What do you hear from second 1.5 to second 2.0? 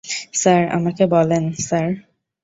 Sir.